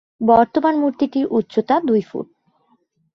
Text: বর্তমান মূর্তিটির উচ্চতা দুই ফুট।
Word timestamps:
বর্তমান 0.21 0.75
মূর্তিটির 0.77 1.25
উচ্চতা 1.31 1.75
দুই 1.87 2.01
ফুট। 2.01 2.27